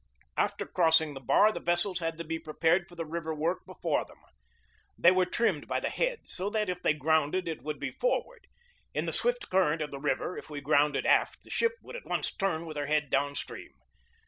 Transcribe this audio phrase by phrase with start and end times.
[0.35, 3.59] After crossing the bar the vessels had to be pre pared for the river work
[3.67, 4.17] before them.
[4.97, 8.47] They were trimmed by the head, so that if they grounded it would be forward.
[8.95, 12.07] In the swift current of the river, if we grounded aft the ship would at
[12.07, 13.73] once turn with her head downstream.